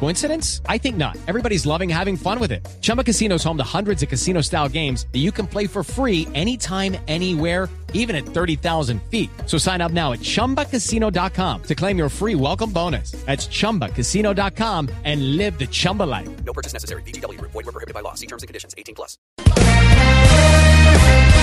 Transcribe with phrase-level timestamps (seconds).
[0.00, 0.60] Coincidence?
[0.68, 1.16] I think not.
[1.26, 2.66] Everybody's loving having fun with it.
[2.80, 5.82] Chumba Casino is home to hundreds of casino style games that you can play for
[5.82, 9.30] free anytime, anywhere even at 30,000 feet.
[9.46, 13.12] So sign up now at ChumbaCasino.com to claim your free welcome bonus.
[13.24, 16.28] That's ChumbaCasino.com and live the Chumba life.
[16.44, 17.02] No purchase necessary.
[17.02, 17.40] BGW.
[17.40, 18.14] Void were prohibited by law.
[18.14, 18.74] See terms and conditions.
[18.76, 19.16] 18 plus.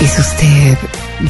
[0.00, 0.76] ¿Es usted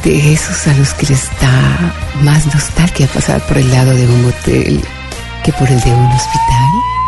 [0.02, 4.24] de esos a los que les da más nostalgia pasar por el lado de un
[4.24, 4.80] hotel
[5.44, 7.01] que por el de un hospital?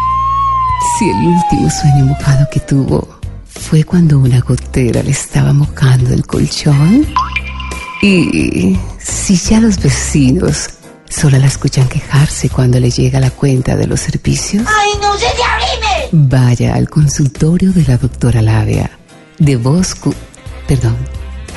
[0.99, 3.09] Si el último sueño mojado que tuvo
[3.47, 7.07] fue cuando una gotera le estaba mojando el colchón.
[8.03, 10.69] Y si ya los vecinos
[11.09, 14.65] solo la escuchan quejarse cuando le llega la cuenta de los servicios.
[14.69, 16.29] ¡Ay, no se te abrime!
[16.29, 18.91] Vaya al consultorio de la doctora Labia.
[19.39, 19.95] De voz...
[19.95, 20.15] cu-
[20.69, 20.97] Perdón.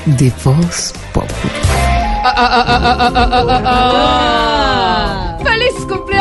[0.05, 1.29] De voz pop.
[5.43, 5.73] ¡Feliz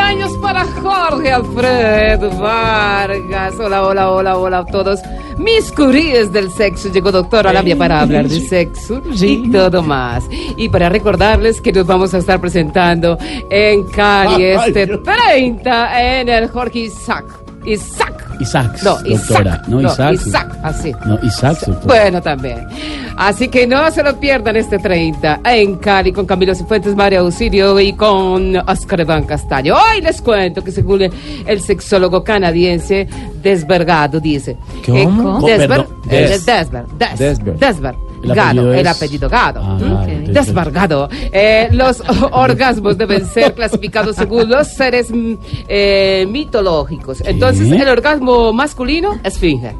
[0.07, 3.59] cumpleaños para Jorge Alfredo Vargas!
[3.59, 5.01] Hola, hola, hola, hola a todos.
[5.37, 6.89] Mis curíes del sexo.
[6.89, 10.23] Llegó doctora Labia para hablar de sexo y todo más.
[10.55, 13.17] Y para recordarles que nos vamos a estar presentando
[13.49, 17.25] en Cali este 30 en el Jorge Isaac.
[17.65, 18.26] Isaac.
[18.39, 19.27] Isaac, No, Isaac.
[19.27, 19.61] doctora.
[19.67, 20.13] No, Isaac.
[20.13, 20.91] Isaac, así.
[21.05, 21.85] No, Isaac, doctora.
[22.01, 22.67] Bueno, también.
[23.17, 27.79] Así que no se lo pierdan este 30 en Cali con Camilo Cifuentes, María Auxilio
[27.79, 29.73] y con Oscar Iván Castaño.
[29.75, 31.11] Hoy les cuento que según el,
[31.47, 33.07] el sexólogo canadiense
[33.41, 34.55] Desbergado dice.
[34.85, 37.57] Desber, Perdón, eh, Des- Desber, Des- Desber.
[37.57, 37.95] Desber.
[38.23, 39.61] El Gado, el apellido Gado.
[39.63, 40.31] Ah, ¿Mm?
[40.31, 41.09] Desbargado.
[41.11, 42.01] Eh, los
[42.31, 45.33] orgasmos deben ser clasificados según los seres mm,
[45.67, 47.21] eh, mitológicos.
[47.25, 49.75] Entonces, el orgasmo masculino es finge.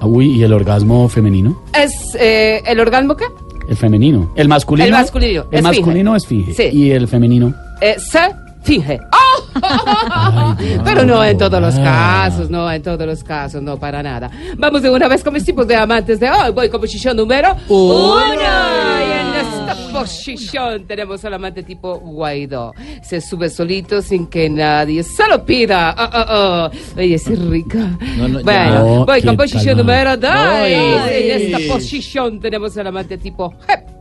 [0.00, 1.60] Ah, Uy, ¿y el orgasmo femenino?
[1.74, 3.26] ¿Es eh, el orgasmo qué?
[3.68, 4.30] El femenino.
[4.34, 4.86] El masculino.
[4.86, 6.20] El masculino, El es masculino.
[6.20, 6.46] Sí.
[6.72, 7.54] Y el femenino.
[7.98, 8.20] Se
[8.62, 9.00] finge.
[9.12, 9.23] ¡Oh!
[9.62, 14.30] Ay, Pero no en todos los casos, no en todos los casos, no para nada.
[14.56, 16.50] Vamos de una vez con mis tipos de amantes de hoy.
[16.52, 18.34] Voy con posición número uno.
[18.34, 22.72] Y en esta posición tenemos al amante tipo Guaidó.
[23.02, 25.94] Se sube solito sin que nadie se lo pida.
[25.98, 27.00] Oh, oh, oh.
[27.00, 27.96] Ella es rica.
[28.16, 28.44] No, no, ya.
[28.44, 30.30] bueno, No, voy qué con posición número dos.
[30.30, 33.93] En esta posición tenemos al amante tipo Jep.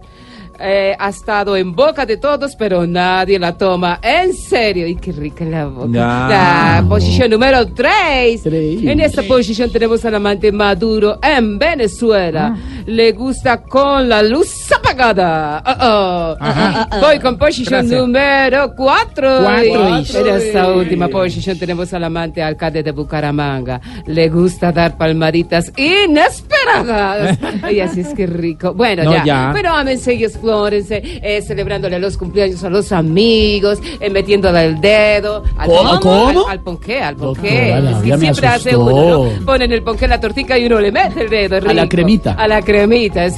[0.59, 4.87] Eh, ha estado en boca de todos, pero nadie la toma en serio.
[4.87, 5.89] Y qué rica la boca.
[5.99, 6.81] Ah.
[6.81, 8.43] La posición número 3.
[8.43, 8.83] Tres.
[8.83, 12.55] En esta posición tenemos al amante Maduro en Venezuela.
[12.85, 15.63] Le gusta con la luz apagada.
[15.81, 16.99] Oh, oh.
[16.99, 18.01] Voy con posición Gracias.
[18.01, 19.39] número 4.
[19.43, 19.97] Cuatro.
[19.97, 23.79] En esta última posición tenemos al amante alcalde de Bucaramanga.
[24.05, 27.37] Le gusta dar palmaditas inesperadas.
[27.71, 28.73] y así es que rico.
[28.73, 29.23] Bueno, No, ya.
[29.25, 29.51] ya.
[29.53, 35.43] Pero ámense y explórense, eh, celebrándole los cumpleaños a los amigos, eh, metiéndole el dedo.
[35.57, 35.91] Al ¿Cómo?
[35.93, 36.47] Al, ¿Cómo?
[36.47, 37.77] al ponqué, al ponqué.
[37.77, 39.45] Es que siempre hace uno, ¿no?
[39.45, 41.57] Ponen el ponqué en la tortica y uno le mete el dedo.
[41.69, 42.33] A la cremita.
[42.33, 42.72] A la cremita,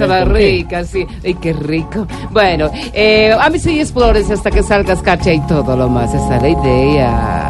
[0.06, 0.34] va ponqué.
[0.34, 1.06] rica, sí.
[1.23, 2.07] Ay, qué rico.
[2.31, 6.13] Bueno, eh, ámense y explórense hasta que salgas cacha y todo lo más.
[6.13, 7.44] Esa es la idea.